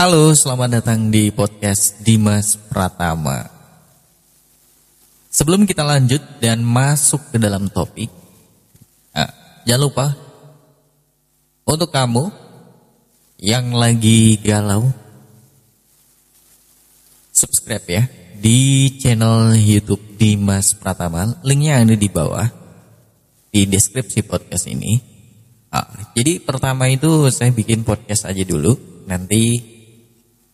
[0.00, 3.44] Halo, selamat datang di podcast Dimas Pratama.
[5.28, 8.08] Sebelum kita lanjut dan masuk ke dalam topik,
[9.12, 9.28] nah,
[9.68, 10.06] jangan lupa
[11.68, 12.32] untuk kamu
[13.44, 14.88] yang lagi galau,
[17.28, 18.08] subscribe ya
[18.40, 21.44] di channel YouTube Dimas Pratama.
[21.44, 22.48] Linknya ada di bawah
[23.52, 24.96] di deskripsi podcast ini.
[25.68, 29.69] Ah, jadi pertama itu saya bikin podcast aja dulu, nanti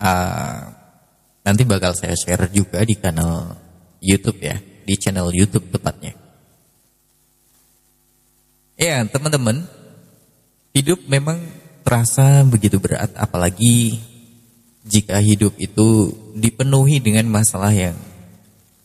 [0.01, 0.59] uh,
[1.47, 3.57] nanti bakal saya share juga di kanal
[4.03, 6.15] YouTube ya, di channel YouTube tepatnya.
[8.77, 9.65] Ya, teman-teman,
[10.77, 11.41] hidup memang
[11.81, 14.03] terasa begitu berat, apalagi
[14.85, 17.97] jika hidup itu dipenuhi dengan masalah yang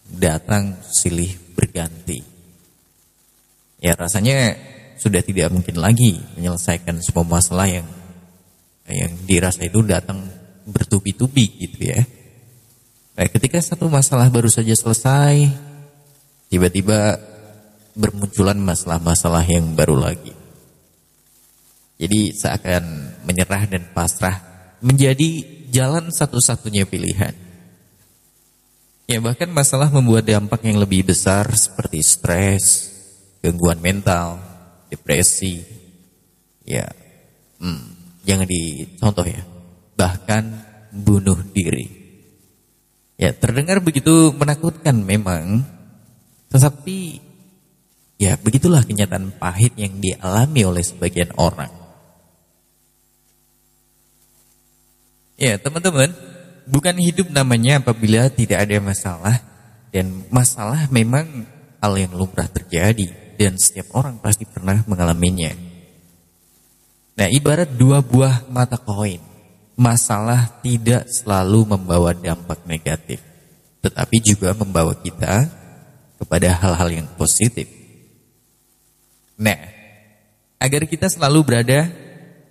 [0.08, 2.24] datang silih berganti.
[3.84, 4.56] Ya, rasanya
[5.02, 7.88] sudah tidak mungkin lagi menyelesaikan semua masalah yang
[8.86, 10.30] yang dirasa itu datang
[10.66, 12.02] bertubi-tubi gitu ya.
[13.18, 15.52] Nah, ketika satu masalah baru saja selesai,
[16.48, 17.20] tiba-tiba
[17.94, 20.34] bermunculan masalah-masalah yang baru lagi.
[22.02, 24.42] Jadi seakan menyerah dan pasrah
[24.82, 27.36] menjadi jalan satu-satunya pilihan.
[29.06, 32.90] Ya bahkan masalah membuat dampak yang lebih besar seperti stres,
[33.44, 34.40] gangguan mental,
[34.88, 35.62] depresi.
[36.64, 36.90] Ya,
[37.60, 39.51] hmm, jangan dicontoh ya
[40.02, 41.86] bahkan bunuh diri.
[43.22, 45.62] Ya, terdengar begitu menakutkan memang,
[46.50, 47.22] tetapi
[48.18, 51.70] ya begitulah kenyataan pahit yang dialami oleh sebagian orang.
[55.38, 56.18] Ya, teman-teman,
[56.66, 59.38] bukan hidup namanya apabila tidak ada masalah
[59.94, 61.46] dan masalah memang
[61.78, 65.54] hal yang lumrah terjadi dan setiap orang pasti pernah mengalaminya.
[67.22, 69.31] Nah, ibarat dua buah mata koin
[69.82, 73.18] masalah tidak selalu membawa dampak negatif,
[73.82, 75.50] tetapi juga membawa kita
[76.22, 77.66] kepada hal-hal yang positif.
[79.42, 79.58] Nah,
[80.62, 81.90] agar kita selalu berada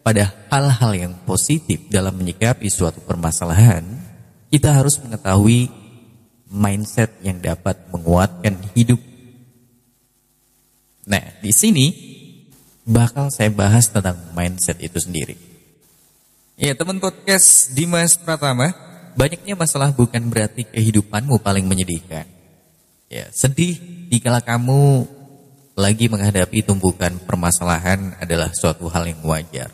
[0.02, 3.86] pada hal-hal yang positif dalam menyikapi suatu permasalahan,
[4.50, 5.70] kita harus mengetahui
[6.50, 8.98] mindset yang dapat menguatkan hidup.
[11.06, 11.86] Nah, di sini
[12.82, 15.49] bakal saya bahas tentang mindset itu sendiri.
[16.60, 18.76] Ya teman podcast Dimas Pratama,
[19.16, 22.28] banyaknya masalah bukan berarti kehidupanmu paling menyedihkan.
[23.08, 23.80] Ya, sedih
[24.12, 25.08] dikala kamu
[25.72, 29.72] lagi menghadapi tumpukan permasalahan adalah suatu hal yang wajar.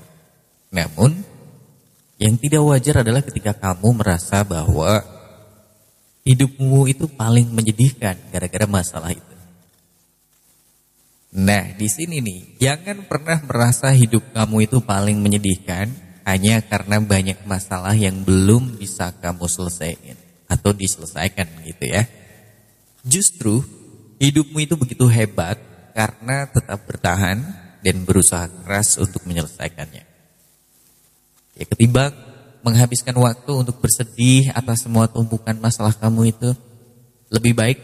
[0.70, 1.26] Namun,
[2.22, 5.02] yang tidak wajar adalah ketika kamu merasa bahwa
[6.22, 9.34] hidupmu itu paling menyedihkan gara-gara masalah itu.
[11.34, 17.46] Nah, di sini nih, jangan pernah merasa hidup kamu itu paling menyedihkan hanya karena banyak
[17.46, 20.18] masalah yang belum bisa kamu selesaikan
[20.50, 22.02] atau diselesaikan gitu ya.
[23.06, 23.62] Justru
[24.18, 25.54] hidupmu itu begitu hebat
[25.94, 27.38] karena tetap bertahan
[27.78, 30.02] dan berusaha keras untuk menyelesaikannya.
[31.56, 32.10] Ya ketimbang
[32.66, 36.50] menghabiskan waktu untuk bersedih atas semua tumpukan masalah kamu itu,
[37.30, 37.78] lebih baik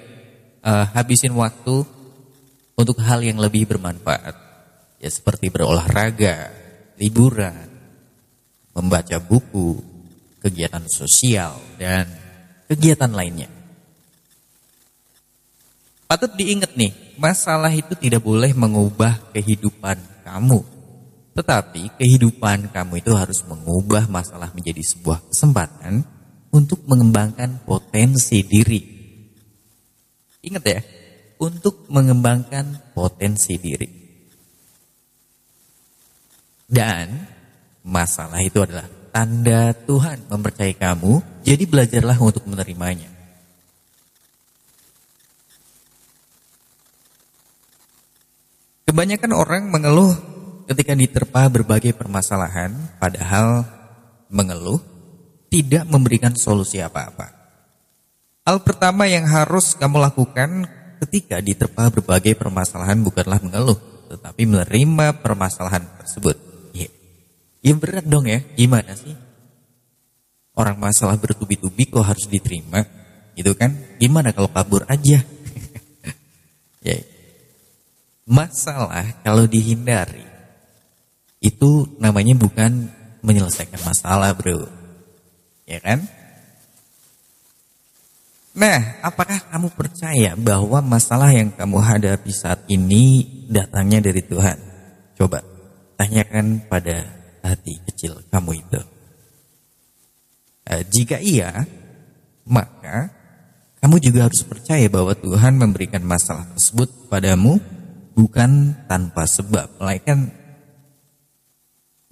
[0.67, 1.87] uh, habisin waktu
[2.75, 4.35] untuk hal yang lebih bermanfaat.
[4.99, 6.51] Ya seperti berolahraga,
[6.99, 7.72] liburan,
[8.73, 9.81] membaca buku,
[10.41, 12.09] kegiatan sosial, dan
[12.69, 13.49] kegiatan lainnya.
[16.09, 19.97] Patut diingat nih, masalah itu tidak boleh mengubah kehidupan
[20.29, 20.61] kamu.
[21.33, 26.05] Tetapi kehidupan kamu itu harus mengubah masalah menjadi sebuah kesempatan
[26.53, 28.81] untuk mengembangkan potensi diri.
[30.45, 30.81] Ingat ya,
[31.41, 33.89] untuk mengembangkan potensi diri.
[36.69, 37.09] Dan
[37.83, 43.11] Masalah itu adalah tanda Tuhan mempercayai kamu, jadi belajarlah untuk menerimanya.
[48.87, 50.13] Kebanyakan orang mengeluh
[50.71, 52.71] ketika diterpa berbagai permasalahan,
[53.03, 53.67] padahal
[54.31, 54.79] mengeluh
[55.51, 57.35] tidak memberikan solusi apa-apa.
[58.47, 60.67] Hal pertama yang harus kamu lakukan
[61.03, 63.79] ketika diterpa berbagai permasalahan bukanlah mengeluh,
[64.13, 66.52] tetapi menerima permasalahan tersebut.
[67.63, 69.15] Ya berat dong ya, gimana sih?
[70.59, 72.83] Orang masalah bertubi-tubi kok harus diterima,
[73.39, 73.73] gitu kan?
[74.03, 75.23] Gimana kalau kabur aja?
[76.87, 76.99] ya.
[78.27, 80.27] Masalah kalau dihindari,
[81.39, 82.91] itu namanya bukan
[83.23, 84.67] menyelesaikan masalah bro.
[85.63, 86.03] Ya kan?
[88.53, 94.59] Nah, apakah kamu percaya bahwa masalah yang kamu hadapi saat ini datangnya dari Tuhan?
[95.17, 95.41] Coba
[95.97, 98.81] tanyakan pada hati kecil kamu itu.
[100.71, 101.67] Eh, jika iya,
[102.47, 103.11] maka
[103.83, 107.59] kamu juga harus percaya bahwa Tuhan memberikan masalah tersebut padamu
[108.15, 110.31] bukan tanpa sebab, melainkan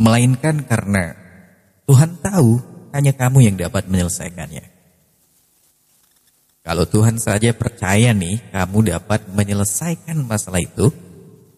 [0.01, 1.15] melainkan karena
[1.87, 2.59] Tuhan tahu
[2.91, 4.67] hanya kamu yang dapat menyelesaikannya.
[6.61, 10.91] Kalau Tuhan saja percaya nih kamu dapat menyelesaikan masalah itu,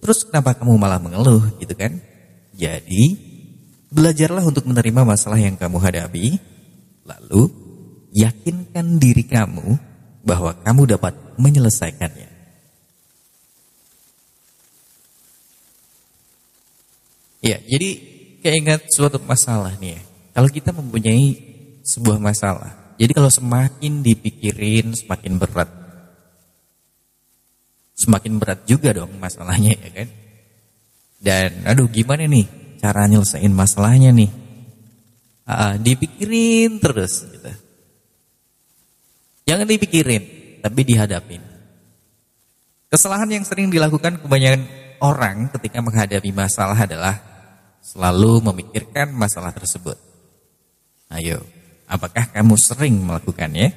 [0.04, 1.98] terus kenapa kamu malah mengeluh gitu kan?
[2.52, 3.31] Jadi,
[3.92, 6.40] belajarlah untuk menerima masalah yang kamu hadapi,
[7.04, 7.52] lalu
[8.16, 9.76] yakinkan diri kamu
[10.24, 12.32] bahwa kamu dapat menyelesaikannya.
[17.42, 17.90] Ya, jadi
[18.40, 20.02] keingat suatu masalah nih ya.
[20.32, 21.36] Kalau kita mempunyai
[21.84, 25.68] sebuah masalah, jadi kalau semakin dipikirin semakin berat.
[27.98, 30.08] Semakin berat juga dong masalahnya ya kan.
[31.22, 34.30] Dan aduh gimana nih cara nyelesain masalahnya nih.
[35.46, 37.50] Uh, dipikirin terus gitu.
[39.46, 40.22] Jangan dipikirin,
[40.62, 41.42] tapi dihadapin.
[42.90, 44.66] Kesalahan yang sering dilakukan kebanyakan
[45.02, 47.18] orang ketika menghadapi masalah adalah
[47.82, 49.98] selalu memikirkan masalah tersebut.
[51.10, 51.42] Ayo,
[51.90, 53.74] apakah kamu sering melakukannya?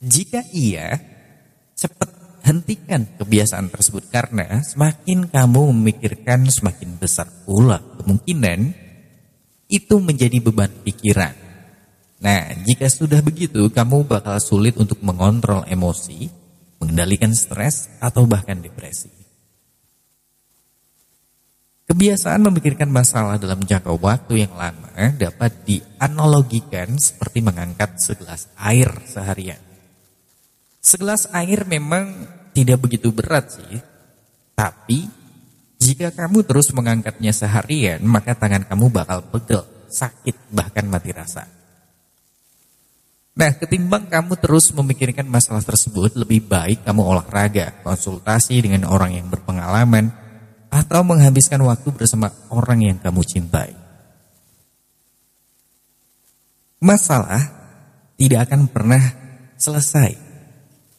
[0.00, 1.00] Jika iya,
[1.76, 8.72] cepat hentikan kebiasaan tersebut karena semakin kamu memikirkan semakin besar pula kemungkinan
[9.70, 11.36] itu menjadi beban pikiran.
[12.20, 16.28] Nah, jika sudah begitu, kamu bakal sulit untuk mengontrol emosi,
[16.82, 19.08] mengendalikan stres, atau bahkan depresi.
[21.90, 29.58] Kebiasaan memikirkan masalah dalam jangka waktu yang lama dapat dianalogikan seperti mengangkat segelas air seharian.
[30.78, 33.82] Segelas air memang tidak begitu berat sih,
[34.54, 35.10] tapi
[35.80, 41.48] jika kamu terus mengangkatnya seharian, maka tangan kamu bakal pegel, sakit, bahkan mati rasa.
[43.32, 49.32] Nah, ketimbang kamu terus memikirkan masalah tersebut, lebih baik kamu olahraga, konsultasi dengan orang yang
[49.32, 50.12] berpengalaman,
[50.68, 53.72] atau menghabiskan waktu bersama orang yang kamu cintai.
[56.84, 57.40] Masalah
[58.20, 59.02] tidak akan pernah
[59.56, 60.16] selesai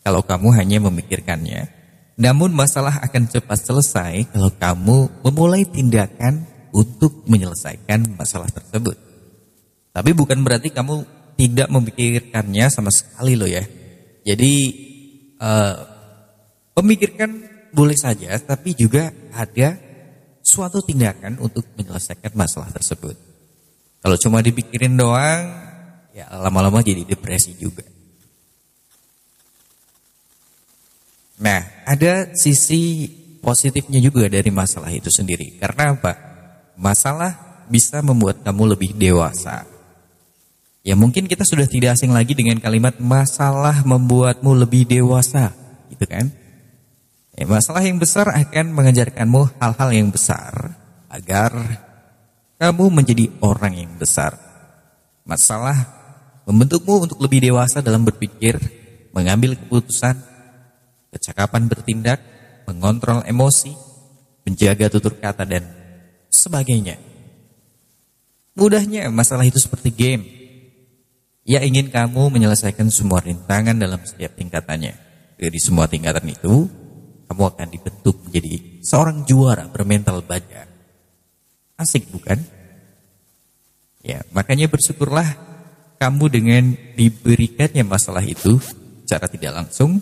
[0.01, 1.80] kalau kamu hanya memikirkannya.
[2.21, 8.93] Namun masalah akan cepat selesai kalau kamu memulai tindakan untuk menyelesaikan masalah tersebut.
[9.89, 11.01] Tapi bukan berarti kamu
[11.33, 13.65] tidak memikirkannya sama sekali loh ya.
[14.21, 14.53] Jadi
[15.41, 15.75] uh,
[16.77, 17.29] memikirkan
[17.73, 19.81] boleh saja, tapi juga ada
[20.45, 23.17] suatu tindakan untuk menyelesaikan masalah tersebut.
[23.97, 25.41] Kalau cuma dipikirin doang,
[26.13, 27.81] ya lama-lama jadi depresi juga.
[31.41, 33.09] Nah, ada sisi
[33.41, 35.57] positifnya juga dari masalah itu sendiri.
[35.57, 36.13] Karena apa?
[36.77, 39.65] Masalah bisa membuat kamu lebih dewasa.
[40.81, 45.53] Ya mungkin kita sudah tidak asing lagi dengan kalimat masalah membuatmu lebih dewasa,
[45.93, 46.29] gitu kan?
[47.37, 50.77] Ya, masalah yang besar akan mengajarkanmu hal-hal yang besar
[51.09, 51.53] agar
[52.57, 54.37] kamu menjadi orang yang besar.
[55.21, 55.77] Masalah
[56.49, 58.57] membentukmu untuk lebih dewasa dalam berpikir,
[59.13, 60.17] mengambil keputusan,
[61.11, 62.19] kecakapan bertindak,
[62.65, 63.75] mengontrol emosi,
[64.47, 65.67] menjaga tutur kata dan
[66.31, 66.97] sebagainya.
[68.55, 70.23] Mudahnya masalah itu seperti game.
[71.47, 74.95] Ia ingin kamu menyelesaikan semua rintangan dalam setiap tingkatannya.
[75.35, 76.69] Dari semua tingkatan itu,
[77.31, 80.67] kamu akan dibentuk menjadi seorang juara bermental baja.
[81.79, 82.37] Asik bukan?
[84.05, 85.25] Ya, makanya bersyukurlah
[85.97, 86.63] kamu dengan
[86.97, 88.61] diberikannya masalah itu
[89.05, 89.97] secara tidak langsung,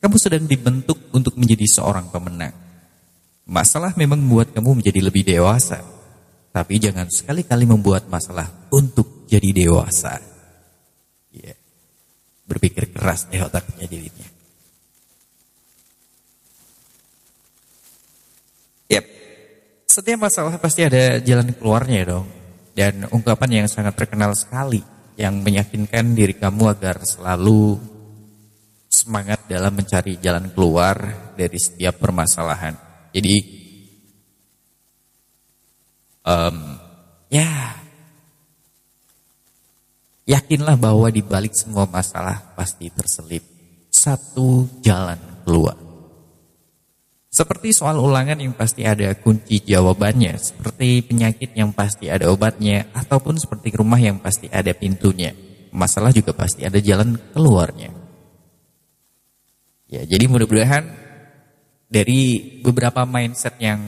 [0.00, 2.52] kamu sedang dibentuk untuk menjadi seorang pemenang.
[3.46, 5.80] Masalah memang membuat kamu menjadi lebih dewasa,
[6.50, 10.18] tapi jangan sekali-kali membuat masalah untuk jadi dewasa.
[11.30, 11.54] Ya,
[12.48, 14.28] berpikir keras deh otaknya jadinya.
[18.90, 19.04] Yep.
[19.90, 22.26] Setiap masalah pasti ada jalan keluarnya dong.
[22.76, 24.84] Dan ungkapan yang sangat terkenal sekali
[25.16, 27.80] yang meyakinkan diri kamu agar selalu
[29.06, 30.98] semangat dalam mencari jalan keluar
[31.38, 32.74] dari setiap permasalahan.
[33.14, 33.38] Jadi
[36.26, 36.74] um,
[37.30, 37.78] ya
[40.26, 43.46] yakinlah bahwa di balik semua masalah pasti terselip
[43.94, 45.78] satu jalan keluar.
[47.30, 53.36] Seperti soal ulangan yang pasti ada kunci jawabannya, seperti penyakit yang pasti ada obatnya, ataupun
[53.36, 55.36] seperti rumah yang pasti ada pintunya.
[55.68, 58.05] Masalah juga pasti ada jalan keluarnya.
[59.86, 60.82] Ya, jadi mudah-mudahan
[61.86, 63.78] dari beberapa mindset yang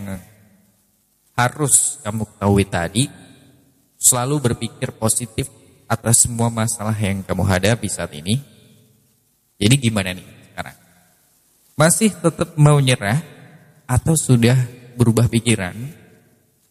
[1.35, 3.05] harus kamu ketahui tadi,
[3.99, 5.51] selalu berpikir positif
[5.91, 8.39] atas semua masalah yang kamu hadapi saat ini?
[9.59, 10.77] Jadi gimana nih sekarang?
[11.75, 13.19] Masih tetap mau nyerah
[13.91, 14.55] atau sudah
[14.95, 15.75] berubah pikiran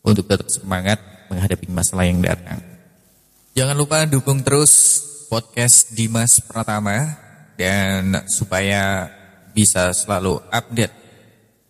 [0.08, 2.64] untuk tetap semangat menghadapi masalah yang datang?
[3.60, 7.27] Jangan lupa dukung terus podcast Dimas Pratama
[7.58, 9.10] dan supaya
[9.52, 10.94] bisa selalu update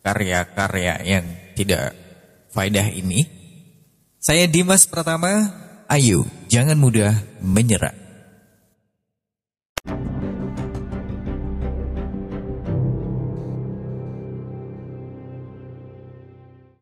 [0.04, 1.26] karya-karya yang
[1.56, 1.96] tidak
[2.52, 3.24] faedah ini.
[4.20, 5.52] Saya Dimas Pratama,
[5.88, 8.07] ayo jangan mudah menyerah.